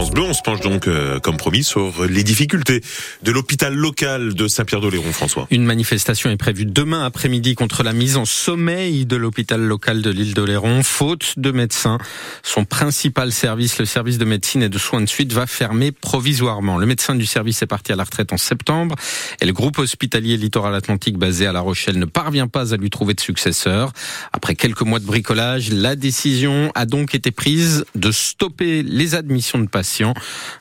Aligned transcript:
On 0.00 0.32
se 0.32 0.42
penche 0.42 0.60
donc, 0.60 0.86
euh, 0.86 1.18
comme 1.20 1.36
promis, 1.36 1.62
sur 1.62 2.06
les 2.06 2.22
difficultés 2.22 2.80
de 3.22 3.32
l'hôpital 3.32 3.74
local 3.74 4.32
de 4.32 4.48
Saint-Pierre-d'Oléron, 4.48 5.12
François. 5.12 5.46
Une 5.50 5.64
manifestation 5.64 6.30
est 6.30 6.38
prévue 6.38 6.64
demain 6.64 7.04
après-midi 7.04 7.54
contre 7.54 7.82
la 7.82 7.92
mise 7.92 8.16
en 8.16 8.24
sommeil 8.24 9.04
de 9.04 9.16
l'hôpital 9.16 9.60
local 9.60 10.00
de 10.00 10.08
l'île 10.08 10.32
d'Oléron, 10.32 10.82
faute 10.82 11.34
de 11.36 11.50
médecins. 11.50 11.98
Son 12.42 12.64
principal 12.64 13.30
service, 13.30 13.78
le 13.78 13.84
service 13.84 14.16
de 14.16 14.24
médecine 14.24 14.62
et 14.62 14.68
de 14.70 14.78
soins 14.78 15.02
de 15.02 15.08
suite, 15.08 15.34
va 15.34 15.46
fermer 15.46 15.92
provisoirement. 15.92 16.78
Le 16.78 16.86
médecin 16.86 17.14
du 17.14 17.26
service 17.26 17.60
est 17.60 17.66
parti 17.66 17.92
à 17.92 17.96
la 17.96 18.04
retraite 18.04 18.32
en 18.32 18.38
septembre 18.38 18.94
et 19.42 19.46
le 19.46 19.52
groupe 19.52 19.78
hospitalier 19.78 20.36
Littoral 20.36 20.74
Atlantique 20.74 21.18
basé 21.18 21.46
à 21.46 21.52
La 21.52 21.60
Rochelle 21.60 21.98
ne 21.98 22.06
parvient 22.06 22.48
pas 22.48 22.72
à 22.72 22.76
lui 22.76 22.88
trouver 22.88 23.14
de 23.14 23.20
successeur. 23.20 23.92
Après 24.32 24.54
quelques 24.54 24.82
mois 24.82 25.00
de 25.00 25.06
bricolage, 25.06 25.70
la 25.70 25.94
décision 25.94 26.72
a 26.74 26.86
donc 26.86 27.14
été 27.14 27.32
prise 27.32 27.84
de 27.96 28.12
stopper 28.12 28.82
les 28.82 29.14
admissions 29.14 29.58
de 29.58 29.66
patients. 29.66 29.89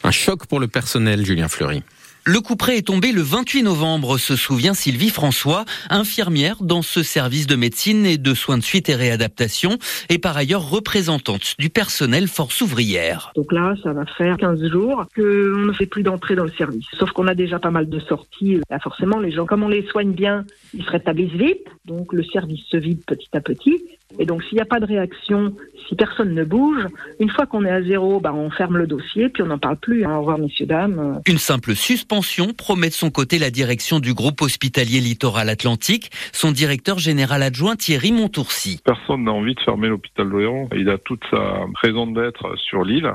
Un 0.04 0.11
choc 0.11 0.48
pour 0.48 0.59
le 0.59 0.68
personnel, 0.68 1.25
Julien 1.25 1.47
Fleury. 1.47 1.83
Le 2.25 2.42
coup 2.42 2.56
près 2.56 2.78
est 2.78 2.88
tombé 2.88 3.11
le 3.11 3.21
28 3.21 3.64
novembre, 3.64 4.18
se 4.18 4.36
souvient 4.36 4.74
Sylvie 4.74 5.10
François, 5.10 5.64
infirmière 5.89 6.57
dans 6.61 6.82
ce 6.82 7.02
service 7.02 7.47
de 7.47 7.55
médecine 7.55 8.05
et 8.05 8.18
de 8.18 8.33
soins 8.33 8.57
de 8.57 8.64
suite 8.64 8.89
et 8.89 8.96
réadaptation, 8.96 9.78
et 10.10 10.19
par 10.19 10.36
ailleurs 10.36 10.69
représentante 10.69 11.55
du 11.57 11.69
personnel 11.69 12.28
force 12.28 12.61
ouvrière. 12.61 13.32
Donc 13.36 13.52
là, 13.54 13.74
ça 13.83 13.93
va 13.93 14.05
faire 14.05 14.38
15 14.38 14.69
jours 14.69 15.05
qu'on 15.15 15.21
ne 15.24 15.74
fait 15.74 15.86
plus 15.86 16.04
d'entrée 16.04 16.36
dans 16.36 16.43
le 16.43 16.52
service. 16.52 16.86
Sauf 17.00 17.11
qu'on 17.11 17.25
a 17.25 17.36
déjà 17.36 17.57
pas 17.57 17.71
mal 17.71 17.89
de 17.89 18.00
sorties. 18.02 18.60
Là, 18.69 18.80
forcément, 18.80 19.19
les 19.19 19.32
gens, 19.32 19.46
comme 19.46 19.64
on 19.64 19.69
les 19.69 19.88
soigne 19.88 20.11
bien, 20.11 20.46
ils 20.74 20.83
se 20.83 20.91
rétablissent 20.91 21.32
vite. 21.32 21.66
Donc 21.86 22.14
le 22.14 22.24
service 22.24 22.61
se 22.69 22.77
vide 22.77 23.00
petit 23.07 23.30
à 23.33 23.39
petit. 23.41 23.82
Et 24.18 24.25
donc 24.25 24.43
s'il 24.43 24.55
n'y 24.55 24.61
a 24.61 24.65
pas 24.65 24.79
de 24.79 24.86
réaction, 24.86 25.54
si 25.87 25.95
personne 25.95 26.33
ne 26.33 26.43
bouge, 26.43 26.87
une 27.19 27.29
fois 27.29 27.45
qu'on 27.45 27.63
est 27.63 27.69
à 27.69 27.83
zéro, 27.83 28.19
bah, 28.19 28.33
on 28.33 28.49
ferme 28.49 28.77
le 28.77 28.87
dossier, 28.87 29.29
puis 29.29 29.43
on 29.43 29.47
n'en 29.47 29.59
parle 29.59 29.77
plus. 29.77 30.05
Au 30.05 30.19
revoir, 30.19 30.39
messieurs, 30.39 30.65
dames. 30.65 31.21
Une 31.27 31.37
simple 31.37 31.75
suspension 31.75 32.53
promet 32.53 32.88
de 32.88 32.94
son 32.94 33.11
côté 33.11 33.38
la 33.38 33.51
direction 33.51 33.99
du 33.99 34.13
groupe 34.13 34.41
hospitalier 34.41 34.99
littoral 34.99 35.49
atlantique, 35.49 36.09
son 36.31 36.51
directeur 36.51 36.97
général 36.97 37.43
adjoint 37.43 37.75
Thierry 37.75 38.11
Montourcy. 38.11 38.81
Personne 38.83 39.25
n'a 39.25 39.31
envie 39.31 39.53
de 39.53 39.59
fermer 39.59 39.89
l'hôpital 39.89 40.29
d'Oléron. 40.29 40.69
Il 40.75 40.89
a 40.89 40.97
toute 40.97 41.23
sa 41.29 41.66
raison 41.83 42.07
d'être 42.07 42.55
sur 42.57 42.83
l'île. 42.83 43.13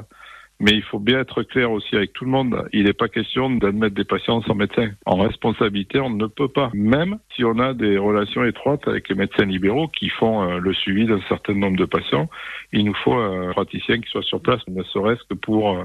Mais 0.60 0.72
il 0.72 0.82
faut 0.82 1.00
bien 1.00 1.20
être 1.20 1.42
clair 1.42 1.72
aussi 1.72 1.96
avec 1.96 2.12
tout 2.12 2.24
le 2.24 2.30
monde. 2.30 2.68
Il 2.72 2.84
n'est 2.84 2.92
pas 2.92 3.08
question 3.08 3.50
d'admettre 3.50 3.94
des 3.94 4.04
patients 4.04 4.40
sans 4.42 4.54
médecin. 4.54 4.90
En 5.04 5.16
responsabilité, 5.16 5.98
on 5.98 6.10
ne 6.10 6.26
peut 6.26 6.48
pas. 6.48 6.70
Même 6.74 7.18
si 7.34 7.44
on 7.44 7.58
a 7.58 7.74
des 7.74 7.98
relations 7.98 8.44
étroites 8.44 8.86
avec 8.86 9.08
les 9.08 9.16
médecins 9.16 9.44
libéraux 9.44 9.88
qui 9.88 10.08
font 10.08 10.48
euh, 10.48 10.58
le 10.58 10.72
suivi 10.72 11.06
d'un 11.06 11.20
certain 11.28 11.54
nombre 11.54 11.76
de 11.76 11.84
patients, 11.84 12.30
il 12.72 12.84
nous 12.84 12.94
faut 12.94 13.14
un 13.14 13.50
praticien 13.52 14.00
qui 14.00 14.08
soit 14.08 14.22
sur 14.22 14.40
place, 14.40 14.60
ne 14.68 14.82
serait-ce 14.84 15.24
que 15.28 15.34
pour 15.34 15.72
euh, 15.72 15.84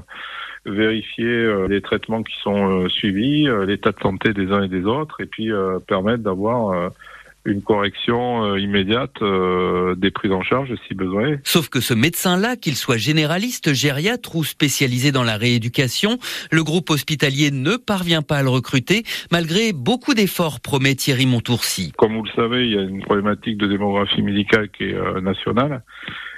vérifier 0.66 1.26
euh, 1.26 1.66
les 1.66 1.80
traitements 1.80 2.22
qui 2.22 2.36
sont 2.40 2.88
suivis, 2.88 3.48
l'état 3.66 3.90
de 3.90 4.00
santé 4.00 4.32
des 4.32 4.52
uns 4.52 4.62
et 4.62 4.68
des 4.68 4.84
autres, 4.84 5.20
et 5.20 5.26
puis 5.26 5.50
permettre 5.86 6.22
d'avoir 6.22 6.90
une 7.44 7.62
correction 7.62 8.44
euh, 8.44 8.60
immédiate 8.60 9.22
euh, 9.22 9.94
des 9.94 10.10
prises 10.10 10.32
en 10.32 10.42
charge 10.42 10.74
si 10.86 10.94
besoin. 10.94 11.36
Sauf 11.42 11.68
que 11.68 11.80
ce 11.80 11.94
médecin-là, 11.94 12.56
qu'il 12.56 12.76
soit 12.76 12.98
généraliste, 12.98 13.72
gériatre 13.72 14.36
ou 14.36 14.44
spécialisé 14.44 15.10
dans 15.12 15.24
la 15.24 15.36
rééducation, 15.36 16.18
le 16.50 16.62
groupe 16.62 16.90
hospitalier 16.90 17.50
ne 17.50 17.76
parvient 17.76 18.22
pas 18.22 18.38
à 18.38 18.42
le 18.42 18.50
recruter 18.50 19.04
malgré 19.30 19.72
beaucoup 19.72 20.14
d'efforts, 20.14 20.60
promet 20.60 20.94
Thierry 20.94 21.26
Montourcy. 21.26 21.92
Comme 21.96 22.16
vous 22.16 22.24
le 22.24 22.30
savez, 22.36 22.66
il 22.66 22.72
y 22.72 22.78
a 22.78 22.82
une 22.82 23.02
problématique 23.02 23.56
de 23.56 23.66
démographie 23.66 24.22
médicale 24.22 24.68
qui 24.70 24.84
est 24.84 24.94
euh, 24.94 25.20
nationale 25.20 25.82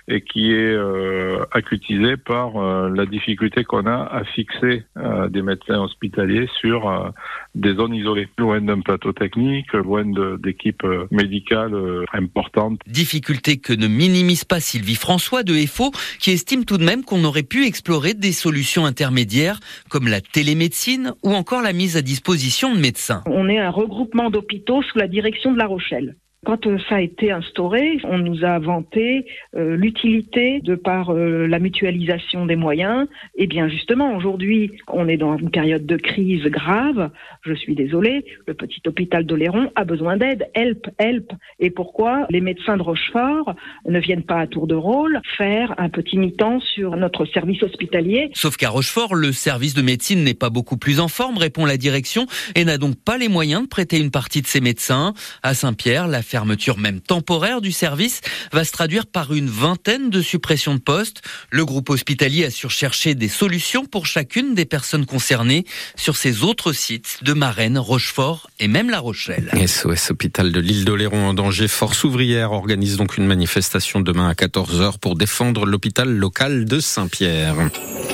et 0.08 0.22
qui 0.22 0.52
est 0.52 0.74
euh, 0.74 1.44
accutisé 1.52 2.16
par 2.16 2.56
euh, 2.56 2.90
la 2.90 3.06
difficulté 3.06 3.64
qu'on 3.64 3.86
a 3.86 4.02
à 4.04 4.24
fixer 4.24 4.84
euh, 4.96 5.28
des 5.28 5.42
médecins 5.42 5.80
hospitaliers 5.80 6.48
sur 6.60 6.88
euh, 6.88 7.10
des 7.54 7.74
zones 7.74 7.94
isolées, 7.94 8.28
loin 8.38 8.60
d'un 8.60 8.80
plateau 8.80 9.12
technique, 9.12 9.72
loin 9.72 10.04
d'équipes 10.38 10.86
médicales 11.10 11.74
importantes. 12.12 12.80
Difficulté 12.86 13.58
que 13.58 13.72
ne 13.72 13.86
minimise 13.86 14.44
pas 14.44 14.60
Sylvie 14.60 14.94
François 14.94 15.42
de 15.42 15.54
EFO, 15.54 15.90
qui 16.18 16.30
estime 16.30 16.64
tout 16.64 16.78
de 16.78 16.84
même 16.84 17.04
qu'on 17.04 17.24
aurait 17.24 17.42
pu 17.42 17.66
explorer 17.66 18.14
des 18.14 18.32
solutions 18.32 18.84
intermédiaires 18.84 19.60
comme 19.88 20.08
la 20.08 20.20
télémédecine 20.20 21.12
ou 21.22 21.30
encore 21.30 21.62
la 21.62 21.72
mise 21.72 21.96
à 21.96 22.02
disposition 22.02 22.74
de 22.74 22.80
médecins. 22.80 23.22
On 23.26 23.48
est 23.48 23.58
un 23.58 23.70
regroupement 23.70 24.30
d'hôpitaux 24.30 24.82
sous 24.82 24.98
la 24.98 25.08
direction 25.08 25.52
de 25.52 25.58
La 25.58 25.66
Rochelle. 25.66 26.16
Quand 26.44 26.66
euh, 26.66 26.76
ça 26.88 26.96
a 26.96 27.00
été 27.00 27.30
instauré, 27.30 28.00
on 28.02 28.18
nous 28.18 28.42
a 28.42 28.58
vanté 28.58 29.26
euh, 29.54 29.76
l'utilité 29.76 30.58
de 30.60 30.74
par 30.74 31.10
euh, 31.10 31.46
la 31.46 31.60
mutualisation 31.60 32.46
des 32.46 32.56
moyens. 32.56 33.06
Et 33.36 33.46
bien 33.46 33.68
justement, 33.68 34.16
aujourd'hui, 34.16 34.72
on 34.88 35.06
est 35.06 35.16
dans 35.16 35.36
une 35.36 35.52
période 35.52 35.86
de 35.86 35.96
crise 35.96 36.42
grave. 36.46 37.10
Je 37.42 37.54
suis 37.54 37.76
désolée, 37.76 38.24
le 38.48 38.54
petit 38.54 38.82
hôpital 38.88 39.24
d'Oléron 39.24 39.70
a 39.76 39.84
besoin 39.84 40.16
d'aide. 40.16 40.48
Help, 40.54 40.88
help. 40.98 41.32
Et 41.60 41.70
pourquoi 41.70 42.26
les 42.28 42.40
médecins 42.40 42.76
de 42.76 42.82
Rochefort 42.82 43.54
ne 43.86 44.00
viennent 44.00 44.24
pas 44.24 44.40
à 44.40 44.48
tour 44.48 44.66
de 44.66 44.74
rôle 44.74 45.20
faire 45.36 45.72
un 45.78 45.90
petit 45.90 46.18
mi-temps 46.18 46.58
sur 46.58 46.96
notre 46.96 47.24
service 47.24 47.62
hospitalier? 47.62 48.30
Sauf 48.34 48.56
qu'à 48.56 48.70
Rochefort, 48.70 49.14
le 49.14 49.30
service 49.30 49.74
de 49.74 49.82
médecine 49.82 50.24
n'est 50.24 50.34
pas 50.34 50.50
beaucoup 50.50 50.76
plus 50.76 50.98
en 50.98 51.06
forme, 51.06 51.38
répond 51.38 51.66
la 51.66 51.76
direction, 51.76 52.26
et 52.56 52.64
n'a 52.64 52.78
donc 52.78 52.96
pas 52.96 53.16
les 53.16 53.28
moyens 53.28 53.62
de 53.62 53.68
prêter 53.68 54.00
une 54.00 54.10
partie 54.10 54.42
de 54.42 54.48
ses 54.48 54.60
médecins. 54.60 55.14
À 55.44 55.54
Saint-Pierre, 55.54 56.08
fermeture 56.32 56.78
même 56.78 57.02
temporaire 57.02 57.60
du 57.60 57.72
service 57.72 58.22
va 58.52 58.64
se 58.64 58.72
traduire 58.72 59.04
par 59.04 59.34
une 59.34 59.50
vingtaine 59.50 60.08
de 60.08 60.22
suppressions 60.22 60.74
de 60.74 60.80
postes. 60.80 61.20
Le 61.50 61.66
groupe 61.66 61.90
hospitalier 61.90 62.46
assure 62.46 62.70
chercher 62.70 63.14
des 63.14 63.28
solutions 63.28 63.84
pour 63.84 64.06
chacune 64.06 64.54
des 64.54 64.64
personnes 64.64 65.04
concernées 65.04 65.66
sur 65.94 66.16
ses 66.16 66.42
autres 66.42 66.72
sites 66.72 67.18
de 67.20 67.34
Marennes, 67.34 67.76
Rochefort 67.76 68.48
et 68.60 68.66
même 68.66 68.88
La 68.88 68.98
Rochelle. 68.98 69.50
SOS 69.66 70.12
Hôpital 70.12 70.52
de 70.52 70.60
l'île 70.60 70.86
d'Oléron 70.86 71.26
en 71.26 71.34
danger. 71.34 71.68
Force 71.68 72.02
ouvrière 72.02 72.52
organise 72.52 72.96
donc 72.96 73.18
une 73.18 73.26
manifestation 73.26 74.00
demain 74.00 74.30
à 74.30 74.32
14h 74.32 74.98
pour 75.00 75.16
défendre 75.16 75.66
l'hôpital 75.66 76.08
local 76.08 76.64
de 76.64 76.80
Saint-Pierre. 76.80 77.56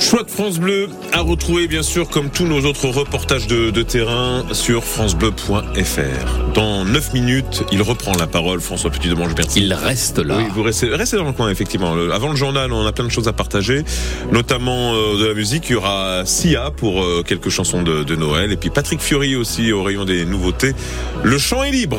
Choix 0.01 0.25
de 0.25 0.31
France 0.31 0.59
Bleu 0.59 0.89
à 1.13 1.21
retrouver 1.21 1.69
bien 1.69 1.85
sûr 1.85 2.09
comme 2.11 2.31
tous 2.31 2.47
nos 2.47 2.65
autres 2.65 2.89
reportages 2.89 3.47
de, 3.47 3.71
de 3.71 3.83
terrain 3.85 4.45
sur 4.53 4.83
francebleu.fr. 4.83 6.53
Dans 6.55 6.85
9 6.85 7.13
minutes, 7.15 7.63
il 7.71 7.81
reprend 7.81 8.08
la 8.17 8.27
parole 8.27 8.61
François 8.61 8.91
Petit 8.91 9.09
Demange 9.09 9.33
Merci. 9.37 9.61
Il 9.61 9.73
reste 9.73 10.19
là. 10.19 10.37
Oui, 10.39 10.45
vous 10.55 10.63
restez, 10.63 10.89
restez 10.89 11.17
dans 11.17 11.25
le 11.25 11.33
coin 11.33 11.51
effectivement. 11.51 11.95
Avant 12.13 12.31
le 12.31 12.37
journal, 12.37 12.73
on 12.73 12.87
a 12.87 12.93
plein 12.93 13.05
de 13.05 13.11
choses 13.11 13.29
à 13.29 13.33
partager, 13.33 13.85
notamment 14.33 14.95
euh, 14.95 15.19
de 15.19 15.27
la 15.27 15.35
musique. 15.35 15.69
Il 15.69 15.73
y 15.73 15.77
aura 15.77 16.25
Sia 16.25 16.71
pour 16.71 17.03
euh, 17.03 17.23
quelques 17.27 17.51
chansons 17.51 17.83
de, 17.83 18.05
de 18.05 18.17
Noël 18.17 18.53
et 18.53 18.57
puis 18.57 18.71
Patrick 18.71 19.01
Fiori 19.01 19.37
aussi 19.37 19.73
au 19.73 19.83
rayon 19.83 20.05
des 20.05 20.25
nouveautés. 20.25 20.75
Le 21.23 21.39
chant 21.39 21.63
est 21.63 21.71
libre. 21.71 21.99